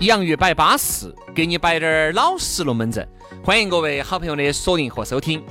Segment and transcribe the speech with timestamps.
[0.00, 3.06] 洋芋摆巴适，给你摆点儿老实龙门阵。
[3.44, 5.44] 欢迎各位好朋友的锁定和收听。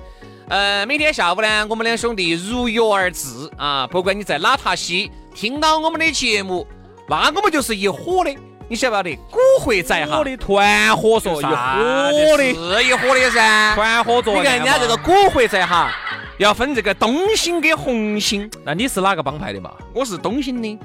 [0.48, 3.28] 呃，每天下午呢，我们两兄弟如约而至
[3.58, 3.86] 啊。
[3.86, 6.66] 不管你在哪塔西听到我们的节目，
[7.08, 8.36] 那我们就是一伙的。
[8.68, 9.16] 你晓不晓得？
[9.30, 11.52] 古惑仔哈，的团伙说一伙
[12.36, 13.76] 的，是一伙的噻。
[13.76, 15.92] 团伙作你看人家这个古惑仔哈，
[16.40, 18.50] 要分这个东星跟红星。
[18.66, 19.70] 那你是哪个帮派的嘛？
[19.94, 20.80] 我是东星的。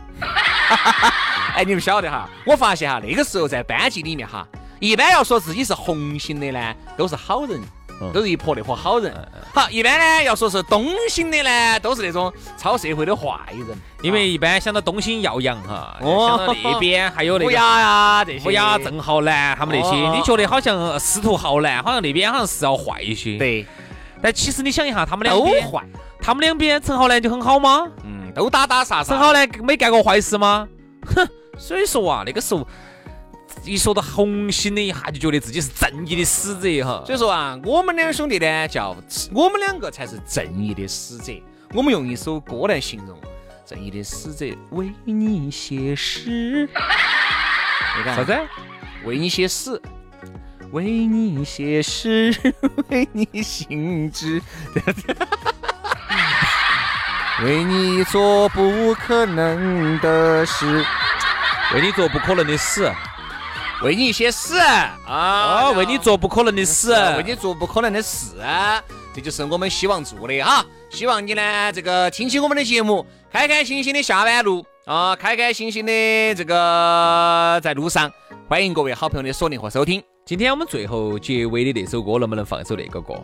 [1.55, 2.29] 哎，你们晓得哈？
[2.45, 4.47] 我发现哈，那个时候在班级里面哈，
[4.81, 7.61] 一般要说自己是红星的呢，都是好人，
[8.13, 9.15] 都是一泼那伙好人。
[9.55, 13.67] 好，一般呢要说是东星的呢，都是那种超社会的坏人。
[14.03, 23.39] 因为一般想到东星耀阳哈，想到那 边还有那个乌鸦呀这些，乌鸦郑浩南他们那些，你觉得好像司徒浩南好像那边好像是要坏一些。
[23.39, 23.65] 对，
[24.21, 25.85] 但其实你想一下，他们两边坏，
[26.21, 27.87] 他们两边陈浩南就很好吗？
[28.03, 29.11] 嗯，都打打杀杀。
[29.11, 30.67] 陈浩南没干过坏事吗？
[31.15, 31.25] 哼。
[31.59, 32.67] 所以说啊，那个时候
[33.65, 37.03] 一说到红星的，一下就觉得自己是正义的使者哈。
[37.07, 38.97] 所以说啊，我们两兄弟呢，叫
[39.33, 41.33] 我们两个才是正义的使者。
[41.73, 43.19] 我们用一首歌来形容
[43.67, 46.69] 正义的使者，为你写诗。
[47.97, 48.37] 你看啥子？
[49.05, 49.81] 为你写诗，
[50.73, 52.35] 为你写诗，
[52.89, 54.41] 为你行之。
[57.43, 60.85] 为你做不可能的事。
[61.73, 62.92] 为你做不可能的事，
[63.83, 64.97] 为你写死啊！
[65.08, 68.36] 哦为你做不可能的事，为你做不可能的事，
[69.14, 70.64] 这就是我们希望做的哈。
[70.91, 78.13] 希望你呢，这个听起我们的节目，开开心心的下班路啊，开开心心的这个在路上。
[78.48, 80.02] 欢迎各位好朋友的锁定和收听。
[80.25, 83.14] 今天我们最后结尾的那首歌，能不能放一首那个歌？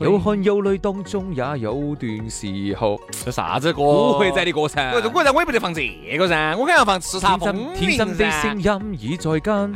[0.00, 3.82] 有汗有泪当中也有段时候，这啥子歌？
[3.82, 4.92] 不会在的歌噻。
[4.94, 7.98] 我我我也不得放这个噻，我肯定要放《叱咤风云》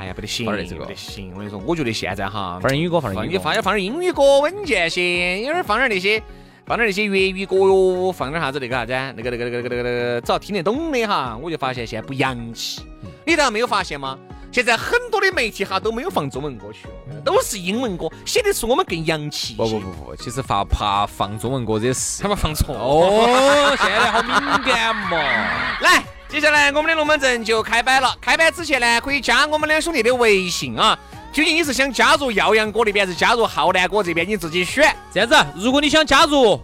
[0.00, 1.30] 哎呀，不得行，不得行。
[1.34, 6.22] 我跟你说，我觉得现在哈，放点英语歌，放点英语，放点放点英语歌稳健些，有点放点那些，
[6.64, 12.80] 放点那些粤语歌哟，放点啥子那个啥子，那个那个那个那个那个，只要听得懂的哈，我就发现现在不洋气。
[13.26, 14.18] 你倒没有发现吗？
[14.54, 16.86] 现在很多的媒体哈都没有放中文歌曲，
[17.24, 19.54] 都是英文歌，写的是我们更洋气。
[19.54, 23.76] 不不不不，其实发怕放中文歌这事，他们放错哦。
[23.76, 24.32] 现在好敏
[24.64, 25.18] 感嘛。
[25.82, 28.16] 来，接下来我们的龙门阵就开摆了。
[28.20, 30.96] 开摆之前呢，可以加我们两兄弟的微信啊。
[31.32, 34.24] 究竟你是想加入耀阳哥那边，还是加入浩南哥这边？
[34.24, 34.94] 你自己选。
[35.12, 36.60] 这样子，如果你想加入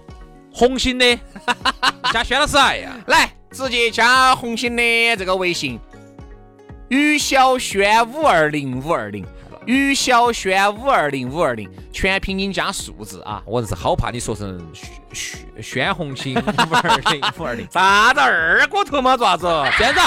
[0.55, 1.19] 红星的，
[2.13, 5.81] 加轩老师哎呀， 来直接加红星的这个微信。
[6.91, 9.25] 于小轩五 二零五二零，
[9.65, 13.41] 于小轩五二零五二零，全拼音加数字啊！
[13.47, 14.61] 我是好怕你说成
[15.13, 19.17] 轩轩红星五二零五二零，啥子二锅头嘛？
[19.17, 19.47] 做啥子？
[19.79, 20.01] 这样子，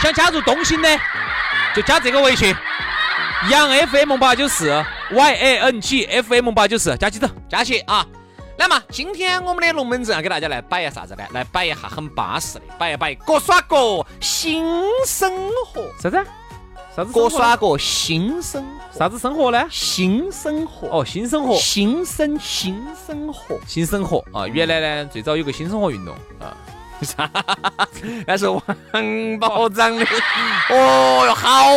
[0.00, 0.88] 想加入东星的
[1.74, 2.54] 就加这个微信，
[3.50, 4.70] 杨 FM 八九四
[5.10, 8.06] Y A N G F M 八九四，加起走，加起啊！
[8.58, 11.24] 来嘛，今天我们的龙门阵要给大家来摆一下啥子呢？
[11.32, 14.64] 来摆一下很巴适的，摆一摆各耍各新
[15.06, 15.82] 生活。
[15.98, 16.24] 啥子？
[16.94, 17.12] 啥子？
[17.12, 18.98] 各耍各新生活。
[18.98, 19.66] 啥子生活呢？
[19.70, 20.88] 新生活。
[20.88, 21.56] 哦，新生活。
[21.56, 23.58] 新生新生活。
[23.66, 24.46] 新生活啊！
[24.46, 26.54] 原来呢，最早有个新生活运动啊。
[27.00, 27.28] 啥？
[28.26, 28.62] 那是王
[29.40, 30.06] 宝长的。
[30.70, 31.72] 哦哟，好。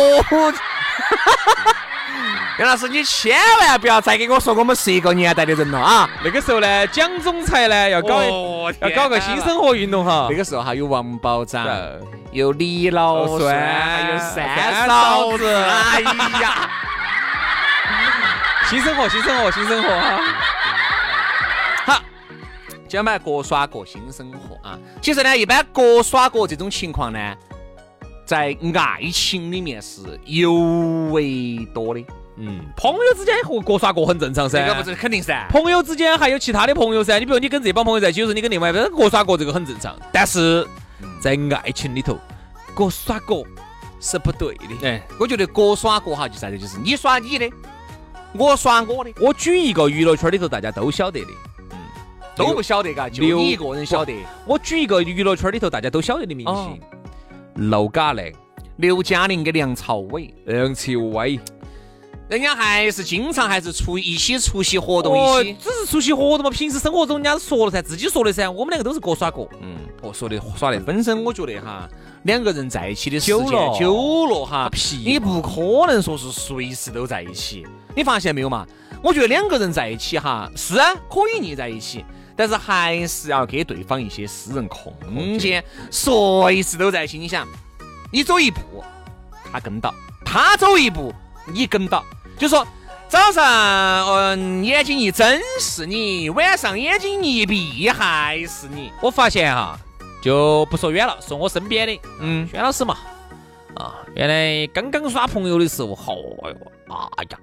[2.58, 6.08] 杨老师，你千万不要再给我说我们是一个年代的人了啊！
[6.24, 10.28] 那个时候呢，蒋总裁呢要搞要搞个新生活运动哈。
[10.30, 11.66] 那个时候哈有王保长，
[12.32, 15.54] 有李老栓，还有三嫂子。
[15.54, 16.00] 哎
[16.40, 16.70] 呀，
[18.70, 20.20] 新生活，新生活，新生活哈。
[21.84, 22.02] 好，
[22.88, 24.78] 接就买各耍各新生活啊。
[25.02, 27.34] 其实呢，一般各耍各这种情况呢，
[28.26, 30.52] 在爱情里面是尤
[31.12, 32.04] 为多的。
[32.38, 34.60] 嗯，朋友之间和各耍各很正常噻。
[34.60, 35.46] 这个不是肯定噻。
[35.48, 39.96] 朋友之间还有其他的朋友噻，你比如你跟这帮朋友在一起，有时候你跟另外一个各耍各，这个很正常。
[40.12, 40.66] 但是
[41.20, 42.18] 在爱情里头，
[42.74, 43.42] 各耍各
[44.00, 44.86] 是不对的。
[44.86, 47.50] 哎，我觉得各耍各哈，就啥子，就是你耍你的，
[48.34, 49.10] 我耍我的。
[49.20, 51.28] 我举一个娱乐圈里头大家都晓得的，
[51.70, 51.78] 嗯
[52.34, 54.12] 都不晓得嘎，就你一个人晓得。
[54.44, 56.80] 我举一个娱乐圈里头大家都晓得的明星，
[57.56, 58.30] 刘嘉玲、
[58.76, 61.40] 刘嘉玲跟梁朝伟、梁朝伟。
[62.28, 66.50] 人家还是经常还是出一起出席活动一起，只是出席活动嘛。
[66.50, 68.50] 平时生活中人家说了噻，自己说的噻。
[68.50, 69.48] 我们两个都是各耍各。
[69.62, 70.78] 嗯，哦，说的耍的。
[70.80, 71.88] 本身我觉得哈，
[72.24, 73.46] 两个人在一起的时间
[73.78, 77.64] 久了哈，皮你不可能说是随时都在一起。
[77.94, 78.66] 你发现没有嘛？
[79.02, 82.04] 我觉得两个人在一起哈，是啊，可以腻在一起，
[82.36, 87.18] 但是还是要给对方一些私人空间，随时都在一起。
[87.18, 87.48] 你想，
[88.12, 88.84] 你走一步，
[89.50, 89.90] 他跟到；
[90.24, 91.14] 他走一步，
[91.46, 92.04] 你跟到。
[92.38, 92.66] 就说
[93.08, 93.42] 早上，
[94.08, 98.92] 嗯，眼睛一睁是你，晚上眼睛一闭还是你。
[99.00, 99.78] 我发现哈，
[100.20, 102.98] 就不说远了，说我身边的，嗯，轩老师嘛，
[103.74, 106.72] 啊，原来刚刚耍朋友的时候，好哟，
[107.16, 107.38] 哎呀，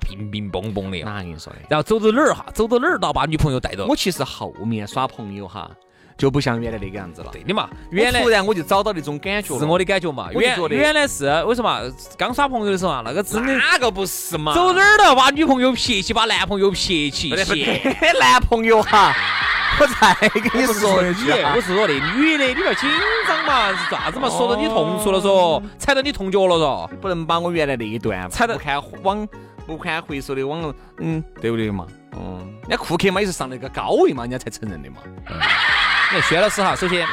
[0.00, 1.58] 乒乒乓乓的，哪跟你说的？
[1.68, 3.84] 然后走到哪儿哈，走到哪儿都要把女朋友带到。
[3.86, 5.70] 我其实后面耍朋友哈。
[6.18, 7.28] 就不像原来那个样子了。
[7.30, 10.30] 对的嘛，原来突然我就找到那种感觉，是我的感觉嘛。
[10.32, 11.78] 原原来是为什么？
[12.16, 14.54] 刚耍朋友的时候啊，那个真的哪个不是嘛？
[14.54, 17.34] 走哪儿都要把女朋友撇起，把男朋友撇起。
[18.18, 19.14] 男朋友哈，
[19.78, 22.88] 我再跟你说一句，我是说那女的，你不要紧
[23.28, 24.26] 张嘛，是啥子嘛？
[24.30, 29.28] 说到你痛处了嗦，踩到你痛脚了嗦，不能把我原来那一段踩到看往
[29.66, 31.86] 不堪回首的网络，嗯，对不对嘛？
[32.12, 34.98] 嗯，人家库克嘛也是上了一个高位嘛，人家才承认的嘛。
[35.28, 37.06] 你看薛老师哈，首先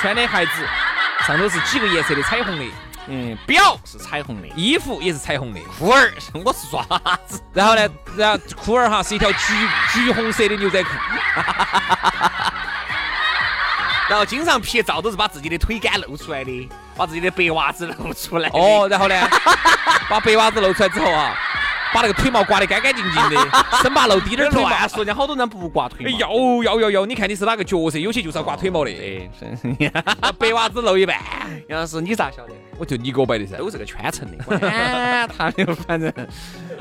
[0.00, 0.66] 穿的鞋子
[1.26, 2.64] 上头是几个颜色的彩虹的，
[3.08, 6.10] 嗯，表是彩虹的，衣服也是彩虹的，裤儿
[6.44, 6.82] 我是爪
[7.26, 10.90] 子，然后呢，然后裤儿哈是一条橘橘红色的牛仔裤，
[14.08, 18.48] 然后经常拍照都是把自己的腿杆露出来的，把自己的白袜子露出来。
[18.54, 19.28] 哦，然后呢，
[20.08, 21.36] 把白袜子露出来之后啊。
[21.94, 23.48] 把那个腿毛刮得干干净净的，
[23.82, 24.68] 生怕露滴点儿腿毛。
[24.68, 26.18] 乱说，人家好多人不刮腿毛。
[26.18, 27.98] 要要要要，你看你是哪个角色？
[27.98, 28.90] 有些就是要刮腿毛的。
[30.38, 31.16] 白袜子露一半。
[31.68, 32.52] 杨老师，你咋晓得？
[32.78, 34.44] 我就你给我摆的噻，都是个圈层的。
[35.36, 36.12] 他 的反正，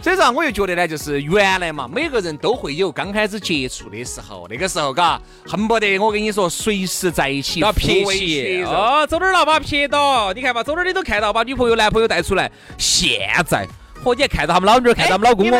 [0.02, 8.64] 所以说我又觉得呢，就是原来嘛，每个人都会有刚开始接触的时候，那个时候嘎，恨不得我跟你说，随时在一起要撇起。
[8.64, 9.46] 哦，走哪儿了？
[9.46, 10.32] 把撇到。
[10.34, 12.52] 你看嘛，走哪儿你都看到，把女朋友、男朋友带出来。
[12.78, 13.68] 现在。
[14.04, 14.16] 嚯！
[14.16, 15.58] 你还看到他们老女儿，看到他们老公哦。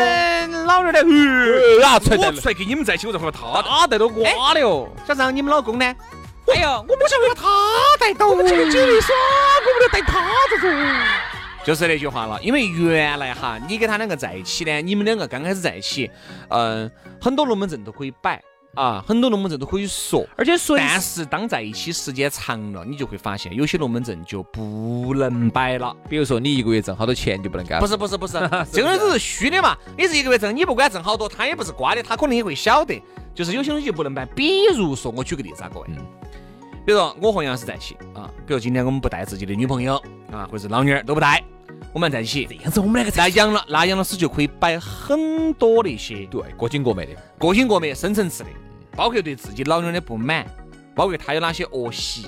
[0.66, 1.86] 老女儿呢？
[1.86, 4.88] 啊，出来出来跟你们在一起，我才会他他带到瓜的哦。
[5.06, 5.84] 小张，你们老公呢？
[6.54, 7.48] 哎呀，我不想把他
[8.00, 8.28] 带到。
[8.28, 10.70] 我们这个耍，我不能带他这种。
[11.64, 16.10] 就是那句话了，因为原来哈，你跟他两个在一起呢，你们两个刚开始在一起，
[16.48, 18.40] 嗯，很多龙门阵都可以摆。
[18.78, 25.92] 啊，很多龙门阵都可以说，而且说，但是当在一起时间长了，你就会发现有些龙门阵就不能摆了。
[26.08, 27.80] 比如说，你一个月挣好多钱就不能干？
[27.80, 28.34] 不是不是不是，
[28.72, 29.76] 这个都是虚的嘛。
[29.96, 33.02] 你是一个月挣，你不管挣好多，他也不是瓜的，他可能也会晓得。
[33.34, 34.24] 就是有些东西就不能摆。
[34.26, 35.86] 比如说，我举个例子啊，各位，
[36.86, 39.96] 比如说我和杨老师在一起啊，比如今天我们不带自己的女朋友
[40.30, 41.42] 啊，或者是老女儿都不带，
[41.92, 48.50] 我们在一起，这样子我们两个在养了那杨老师就可以摆很多那些对过紧过美的，过紧过美、深层次的。
[48.98, 50.44] 包括对自己老娘的不满，
[50.92, 52.26] 包括他有哪些恶习，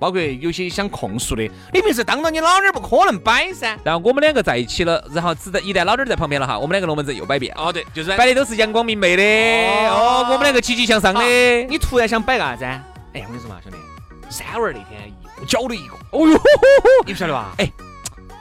[0.00, 3.78] 包括有些想控诉的，你平时当着你老娘不可能摆噻。
[3.84, 7.54] 然后我们两个在一起了，然后只在一旦老娘在旁边了哈，我们两个龙门阵又摆遍。
[7.56, 9.22] 哦，对，就是摆的都是阳光明媚的，
[9.90, 11.22] 哦，我们两个积极向上的。
[11.70, 12.64] 你突然想摆个啥子？
[12.64, 13.78] 哎，我跟你说嘛，兄弟，
[14.28, 16.40] 三娃那天又搅了一个，哦哟，
[17.06, 17.54] 你不晓得吧？
[17.58, 17.70] 哎，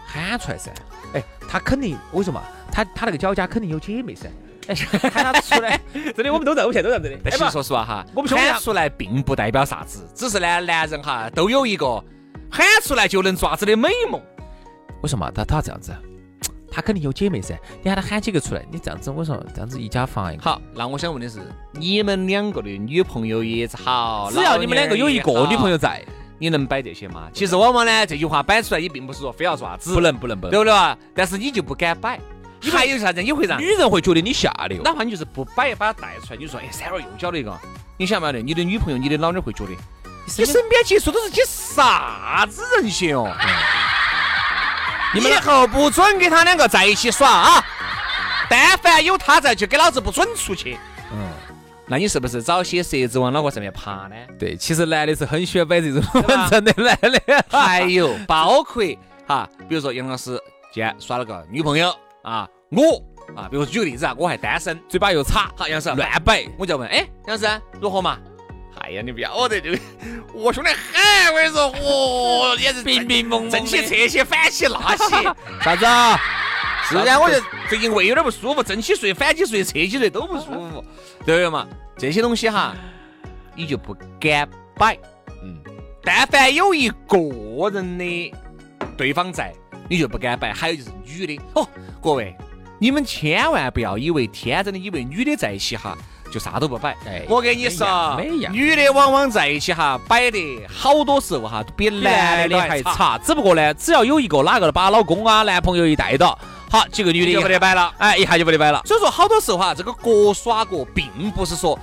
[0.07, 0.72] 喊出来噻。
[1.13, 2.41] 哎，他肯定，我说嘛，
[2.72, 4.27] 他他那个脚家肯定有姐妹噻。
[5.14, 5.80] 喊他出来，
[6.16, 7.22] 真的，我们都在，我们现在都在这里。
[7.24, 12.04] 但其实说实话哈，我们喊出来并不代表啥子，只是呢，男人哈都有一个
[12.50, 14.22] 喊出来就能抓子的美梦。
[15.02, 15.96] 为什么他他这样子？
[16.70, 20.44] 他肯定有姐妹噻，你喊他喊几个出来，你这样子，我说这样子一家防一个。
[20.44, 21.40] 好，那我想问的是，
[21.72, 26.04] 你们两个的女朋友也好，只要你们两个有一个女朋友在，
[26.38, 27.30] 你能摆这些吗？
[27.34, 30.96] 其实往往呢，这句话摆出来也并不是说非要爪子，不能不能不能，对不对啊？
[31.16, 32.20] 但是你就不敢摆。
[32.72, 33.22] 还有啥子？
[33.22, 37.58] 你会让女人会觉得你下流，哪怕你就是不摆，把它带出来，你说，哎，三娃又交了一个，
[37.98, 38.40] 你想不晓得？
[38.40, 39.72] 你的女朋友、你的老娘会觉得，
[40.38, 43.32] 你身边接触都是些啥子人些哦？
[45.14, 47.66] 你们以后不准跟他两个在一起耍啊！
[48.50, 50.78] 但凡有他在，就给老子不准出去。
[51.14, 51.30] 嗯，
[51.88, 54.16] 那你是不是找些蛇子往脑壳上面爬呢？
[54.38, 57.46] 对，其实男的是很喜欢摆这种文章 的，男的。
[57.50, 58.84] 还有 包括
[59.26, 60.38] 哈，比如说杨老师
[60.74, 61.96] 今天耍了个女朋友
[62.27, 63.01] 啊，我
[63.38, 68.19] 啊，比如说举个例子啊，我还单身，嘴巴又差，好，杨老师乱摆，我就问，哎，杨老师如何嘛？
[68.81, 69.79] 哎呀，你不要得这个，
[70.34, 75.24] 我兄弟很，我跟你说，我， 也是冰冰蒙蒙，正起这些，反起那些，
[75.63, 76.19] 啥子啊？
[76.84, 80.84] 是啊， 我就最近胃有点不舒服，正起睡、反起睡、侧起睡都不舒服，
[81.25, 81.65] 对不对嘛？
[81.98, 82.75] 这些东西哈，
[83.55, 84.98] 你就不敢摆。
[85.43, 85.57] 嗯，
[86.03, 87.17] 但凡有一个
[87.72, 88.34] 人的
[88.98, 89.53] 对方在，
[89.89, 90.53] 你就不敢摆。
[90.53, 91.67] 还有就是女的哦，
[92.01, 92.36] 各位，
[92.79, 95.98] 你们千万不要以为天真的以为女的在一起哈。
[96.29, 98.20] 就啥都不摆，哎我跟你说，
[98.51, 103.17] 女的往往在一起哈，摆的好多时候哈，比男的还差。
[103.20, 106.38] 只不过呢，只要有一个哪个把老公啊、男朋友一带到，
[106.70, 108.82] 好，几个女的就不得摆了，哎，一下就不得摆了。
[108.84, 111.79] 所以说，好多时候哈，这个各耍各，并不是说，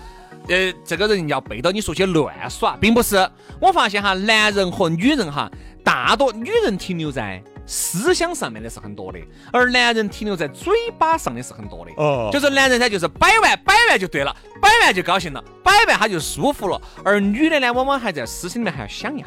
[0.49, 3.27] 呃，这个人要背到你说去乱耍，并不是。
[3.59, 5.51] 我发现哈，男人和女人哈，
[5.83, 7.43] 大多女人停留在。
[7.67, 9.19] 思想上面的是很多的，
[9.53, 11.91] 而男人停留在嘴巴上的是很多的。
[11.97, 16.81] 哦，就是男人他就是摆完摆完就对了，摆完就高兴了，摆完他就舒服了。
[17.05, 19.27] 而女的呢，往往还在思想里面还要想一下。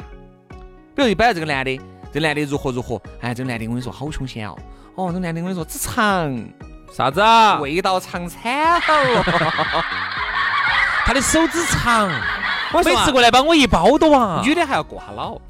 [0.94, 1.80] 比如一摆这个男的，
[2.12, 4.56] 这男的如何如何，哎，这个男的我跟你说好凶险哦，
[4.94, 6.48] 哦，这男的我跟你说只长
[6.92, 7.58] 啥子啊？
[7.60, 9.22] 味道长惨了，
[11.04, 12.08] 他的手指长，
[12.84, 14.42] 每次过来帮我一包都完。
[14.42, 15.40] 女的还要过下脑。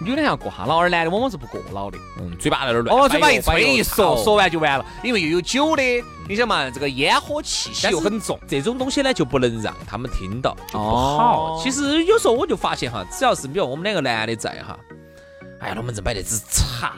[0.00, 1.98] 女的要过哈脑，而男的往往是不过脑的。
[2.18, 2.96] 嗯，嘴巴在那儿乱。
[2.96, 4.86] 哦，嘴巴一吹一说，说完就完了。
[5.02, 5.82] 因为又有酒的，
[6.28, 11.60] 你想嘛，这个烟火气息又很重，这种东西呢就不能让他们听到，就不好。
[11.62, 14.78] 其实有时候我就发现哈，只要是比如我们两个男的在哈，
[15.60, 16.94] 哎呀，龙门阵摆的只差。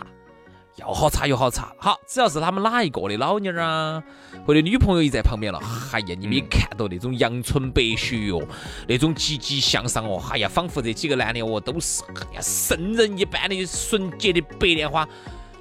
[0.80, 4.02] 要好差又好差，好，只要是他们哪一个的老妞儿啊，
[4.46, 5.60] 或者女朋友一在旁边了，
[5.92, 8.42] 哎呀，你没看到那种阳春白雪哟，
[8.88, 15.06] 那种积极向上哦，哎呀，仿佛这几个男的哦都是哎呀圣人一般的纯洁的白莲花，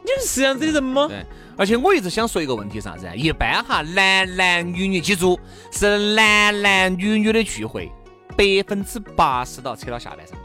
[0.03, 1.07] 你们是这样子的人吗？
[1.07, 1.25] 对，
[1.57, 3.07] 而且我一直想说一个问题，啥子？
[3.15, 5.39] 一般哈，男男女女，记住
[5.71, 7.91] 是男男女女的聚会，
[8.37, 10.35] 百分之八十都要扯到下半身。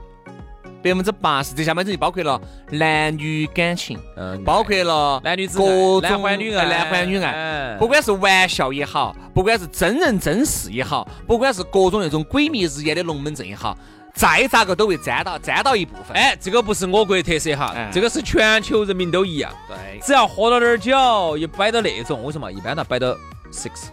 [0.85, 2.38] 百分之八十，这下面就包括了
[2.73, 13.75] 男女感情，嗯，包括了男女各种男欢女爱，男欢女爱，不管是玩笑也好，不管是真人真事也好，不管是各种那种鬼迷日眼的龙门阵也好，
[14.12, 16.14] 再咋个都会沾到，沾到一部分。
[16.14, 19.50] 哎，这个不是我国特色哈，这个是全球人民都一样。
[19.67, 22.53] 对，只要喝了点酒，一摆到那种，为什么？
[22.53, 23.17] 一般都摆到
[23.50, 23.87] six，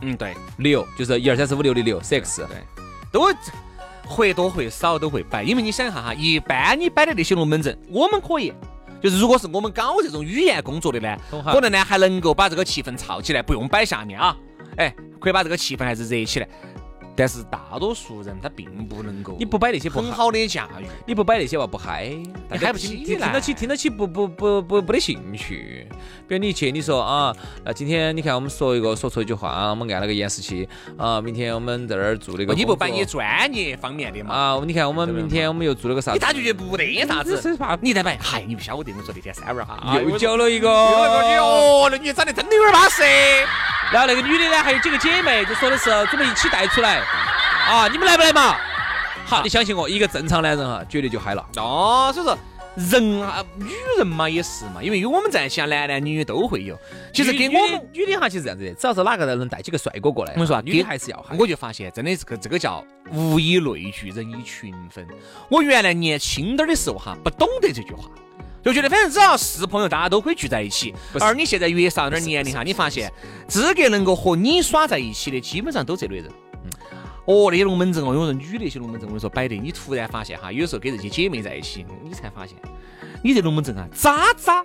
[0.00, 2.56] 嗯，对，六，就是一二三四五六的六，six，对，
[3.12, 3.28] 都。
[4.08, 8.52] 或多或少都会摆，因为你想一下哈，一般你摆的那些龙门阵，我们可以，
[9.02, 14.36] 就是如果是我们搞这种语言工作的呢，可能呢还能够把这个气氛炒起来，不用摆下面啊，
[14.76, 16.48] 哎，可以把这个气氛还是热起来。
[17.18, 22.06] 但是大多数人他并不能够，你不摆那些不很好的驾驭，你不摆那些话不嗨，
[22.48, 25.88] 你嗨不起，听得起听得起不不不不不得兴趣。
[26.28, 27.34] 比如你去你说啊，
[27.64, 34.32] 那今天你看我们说一个说错一句话，我们按了个延时器啊，明天我们在那儿做那个，你不摆你专业方面的嘛？
[34.32, 36.12] 啊，你看我们明天我们又做了个啥？
[36.12, 43.02] 你咋就觉得不得啥子，你再摆，嗨，你不晓得我说那天三娃哈，又交了一个，哦，那女的长得真的有点巴适。
[43.90, 47.02] 然后那个女的呢，还有几个姐妹，就说的是准备一起带出来。
[47.68, 48.56] 啊，你们来不来嘛？
[49.24, 51.46] 好，你相信我，一个正常男人哈，绝对就嗨了。
[51.56, 52.38] 哦，所以说
[52.76, 53.66] 人啊，女
[53.98, 56.78] 人嘛也是嘛，因为有我们在一起，男男女女都会有。
[57.12, 61.36] 其实给我们女的哈，其实这样子的，只要是哪个人能带几个帅哥过来，我跟你说，女的还是要嗨。
[61.38, 65.06] 我就发现，真的这个这个叫物以类聚，人以群分。
[65.50, 68.04] 我原来年轻点的时候哈，不懂得这句话，
[68.64, 70.94] 就觉得反正只要是朋友，大家都可以聚在一起。
[71.20, 73.12] 而你现在越上点年龄哈，你发现
[73.46, 76.32] 资格能够和你耍在一起的，基本上都这类人。
[77.28, 82.56] 哦，那些龙门阵哦，有人女那些龙门阵，我跟你说摆的，你突然发现哈，有时候跟这些姐妹在一起，你才发现，
[83.22, 84.64] 你这龙门阵啊，渣渣，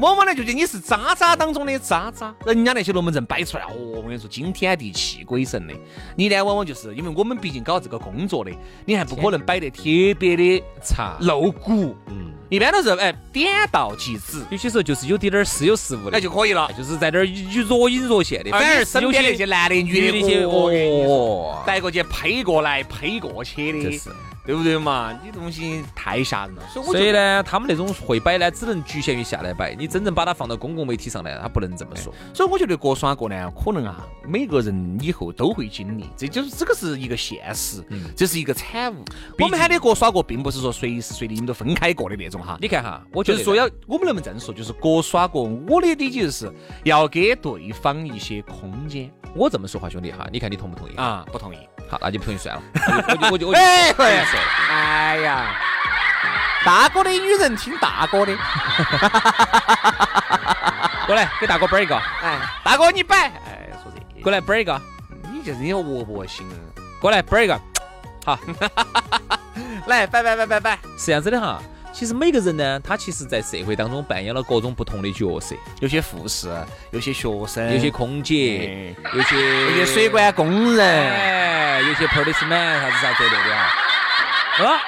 [0.00, 5.74] 往往呢就觉得你是渣渣当中的渣渣，人家那些龙门阵摆出来，哦，我跟你说惊天地泣鬼神的，
[6.16, 8.50] 你呢往往就是因为我们毕竟搞这个工作的，
[8.84, 9.84] 你还不可能摆得特
[10.18, 12.32] 别的差露骨，嗯。
[12.48, 17.26] 一般都是哎点到即止，有些时候就是有点点似有似无的，那就可以了，就是在那儿
[17.66, 18.50] 若隐若现的。
[18.50, 24.00] 反而身边那些男的女的那些，哦，带过去呸过来呸过去的，
[24.44, 25.12] 对不对嘛？
[25.24, 29.74] 你东西太吓人了，所以呢，他们那种会摆呢，只能局限于下来摆。
[29.74, 32.14] 你真正把它放到公共媒体上来，他不能这么说。
[32.32, 37.82] 所以我觉得各耍各呢，可能啊，每个人以后都会经历，这就是这个是一个现实，
[38.14, 39.04] 这是一个产物。
[39.40, 42.58] 我们喊的各耍各，并不是说随时随地你们都分开过的那种哈。
[42.60, 44.52] 你看哈，我就是说要，我们能不能这样说？
[44.54, 46.52] 就是各耍各，我的理解就是
[46.84, 50.96] 要给对方一些空间我这么说话，兄弟哈，你看你同不同意？
[50.96, 51.24] 啊。
[51.32, 51.58] 不同意？
[51.88, 52.62] 好，那就不同意算了。
[53.08, 54.40] 我就我就我就 哎我就说
[54.70, 55.54] 哎呀，
[56.64, 58.36] 大哥的女人听大哥的，
[61.06, 64.80] 过来给大哥摆一个，哎，大哥你摆，哎，说这过来摆一个，
[65.32, 66.56] 你就是你恶不恶心啊？
[67.00, 67.60] 过来摆一个。
[68.24, 68.36] 好
[69.86, 71.62] 来，摆摆摆摆摆，是这样子的哈，
[71.98, 76.54] 其实每个人呢，他其实在社会当中扮演了各种不同的角色，有些护士，
[76.90, 84.66] 有些学生，有些空姐，有些有些水管工人，哎，有些 policeman 啥子啥之类的哈。
[84.66, 84.80] 啊，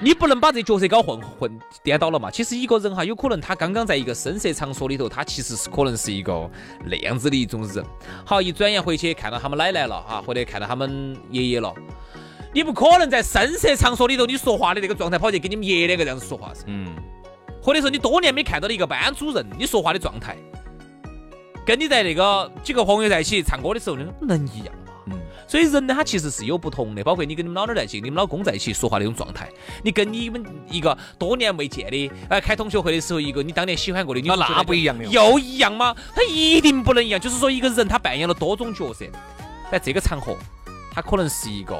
[0.00, 2.30] 你不能把这角色搞混混颠倒了嘛。
[2.30, 6.50] 其实一个人哈，有可能他刚刚在一个深色场所里头，他其实是可能是一个
[6.86, 7.84] 那样子的一种人。
[8.24, 11.74] 好，一转眼回去看到他们奶奶了哈，或者看到他们爷爷了。
[12.52, 16.64] 你不可能在声色场所里头，你说话的那个状态跑去跟你们爷两个这样子说话噻。
[16.66, 16.94] 嗯，
[17.62, 20.36] 或者说你多年没看到的一个班主任，你说话的状态，
[21.66, 24.92] 跟你在那个几个朋友在一起唱歌的时候，那能一样吗？
[25.10, 29.48] 嗯所以人呢，他其实是有不同的，包括你跟你们老娘在一起，你们老公在一起说话那种状态，
[29.82, 35.96] 你跟你们一个多年未见的，呃，开同学会的时候，一个你当年喜欢过的女那不一样的又一样吗？
[36.14, 37.18] 他一定不能一样。
[37.18, 39.06] 就是说，一个人他扮演了多种角色，
[39.72, 40.36] 在这个场合，
[40.92, 41.74] 他可能是一个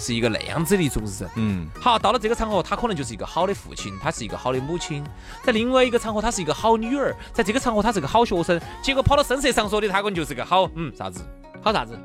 [0.00, 1.30] 是一个那样子的一种人。
[1.36, 5.04] 嗯，好，到了这个场合，他可能就是一个好的父亲，他是一个好的母亲；
[5.44, 8.60] 在另外一个场合，他是一个好女儿；在这个场合，他是个好学生。
[8.82, 11.20] 结果跑到声色场所的，他可能就是个好嗯啥子
[11.62, 11.96] 好啥子？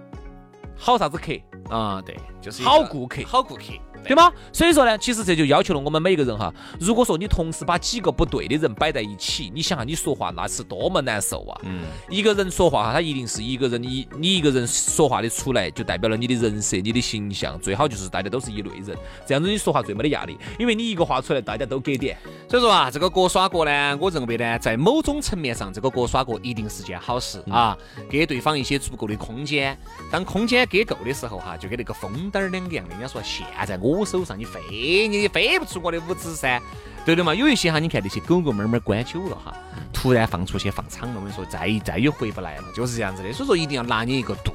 [0.78, 1.32] 好啥子客，
[1.74, 3.64] 啊，对，就是好顾客，好顾客，
[4.08, 4.32] 对吗？
[4.52, 6.54] 所以说呢，其实这就要求了我们每个人哈。
[6.80, 11.62] 如果说你同时把几个不对的人摆在一起，你想下你说话那是多么难受啊！
[11.64, 17.60] 嗯，一个人说话哈，他一定是一个人，你你一个人说话的出来，就代表了你的人设、你的形象。
[17.60, 22.18] 最好就是大家都是一类人，这样子你说话最没得压力，因为你一个话出来，大家都给点。
[22.50, 27.78] 所以说啊，这个各耍各呢，我认为呢，在某种层面上，这个各耍各一定是件好事啊，
[28.10, 29.78] 给对方一些足够的空间。
[30.12, 32.96] 当空间给够的时候哈，就跟那个风灯儿两个样的。
[32.96, 36.60] 人家说现在我手上，你飞你也飞不出我的五指噻，
[37.06, 37.36] 对的嘛。
[37.36, 39.54] 有一些哈，你看那些狗狗猫猫关久了哈，
[39.94, 43.32] 突然放出去放场了，我跟你说，再再也回不来了，就是这样子的。
[43.32, 44.52] 所以说一定要拿捏一个度。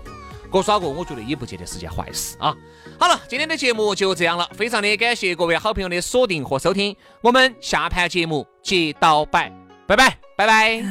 [0.52, 2.52] 各耍各，我觉得也不见得是件坏事啊。
[2.98, 9.48] 好了，今天的节目就这样了，非常的感谢各位好朋友的锁定和收听，我们下盘节目接到摆，
[9.86, 10.82] 拜拜，拜拜。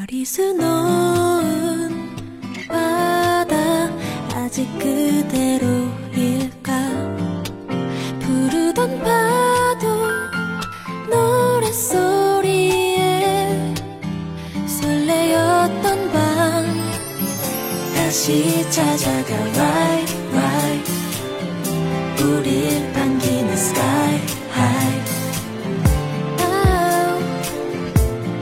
[8.80, 10.08] 부르던 파도
[11.60, 12.46] 노랫소리에
[14.68, 16.66] 설레었던 밤
[17.94, 20.92] 다시 찾아가 right right
[22.24, 24.22] 우릴 반기는 sky
[24.56, 25.02] high
[26.40, 27.20] oh,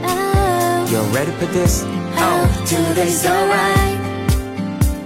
[0.04, 0.86] oh.
[0.88, 1.84] You're ready for this?
[2.16, 3.98] Oh, today's alright.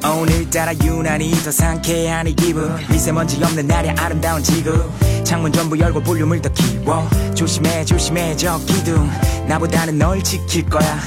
[0.05, 4.73] 오늘따라 유난히 더 상쾌한 이 기분 미세먼지 없는 날이 아름다운 지구
[5.33, 7.09] 창문 전부 열고 볼륨을 더 키워.
[7.35, 9.09] 조심해 조심해 저 기둥.
[9.49, 11.01] 나보다는 널 지킬 거야.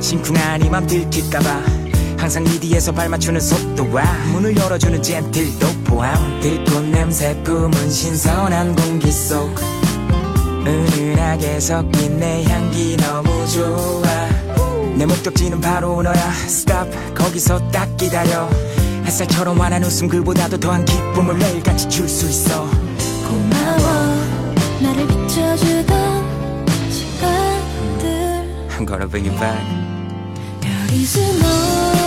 [0.00, 1.62] 심쿵한 이맘 들킬까봐.
[2.16, 6.40] 항상 네 뒤에서 발 맞추는 속도와 문을 열어주는 젠틀도 포함.
[6.40, 9.52] 들꽃 냄새 품은 신선한 공기 속.
[10.64, 14.28] 은은하게 섞인 내 향기 너무 좋아.
[14.94, 16.32] 내 목적지는 바로 너야.
[16.44, 16.88] Stop.
[17.16, 18.48] 거기서 딱 기다려.
[19.06, 22.70] 햇살처럼 환한 웃음 그보다도 더한 기쁨을 매일같이 줄 수 있어
[30.62, 32.01] 要一次梦。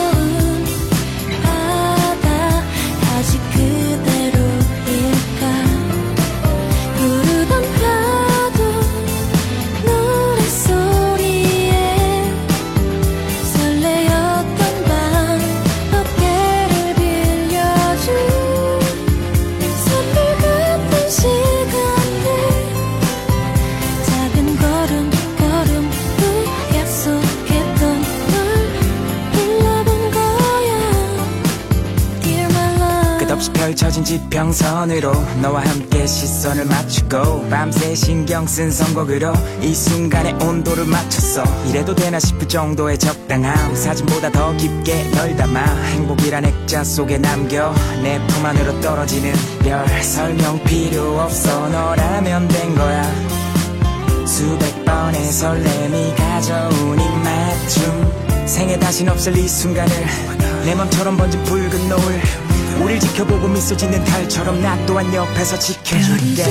[34.06, 41.44] 지평선으로 너와 함께 시선을 맞추고 밤새 신경 쓴 선곡으로 이 순간의 온도를 맞췄어.
[41.68, 43.76] 이래도 되나 싶을 정도의 적당함.
[43.76, 50.64] 사진보다 더 깊게 널 담아 행복이란 액자 속에 남겨 내 품 안으로 떨어지는 별 설명
[50.64, 51.68] 필요 없어.
[51.70, 53.04] 너라면 된 거야.
[54.28, 58.46] 수백 번의 설렘이 가져온 이 맞춤.
[58.46, 59.92] 생에 다신 없을 이 순간을
[60.64, 62.22] 내 맘처럼 번진 붉은 노을
[62.82, 66.44] 우릴 지켜보고 미소 짓는 달처럼 나 또한 옆에서 지켜줄게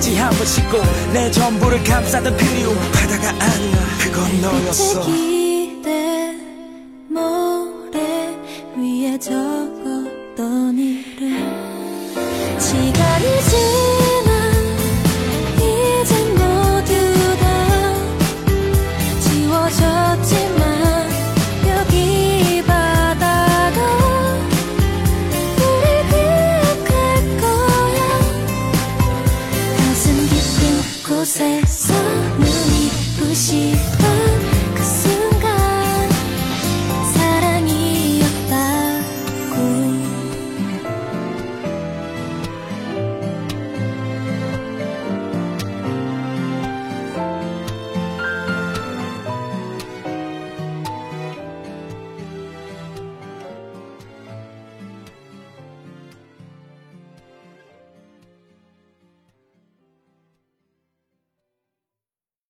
[0.00, 0.78] 번 씻고
[1.12, 5.35] 내 전부를 감싸던 그리움 바다가 아니야 그건 너였어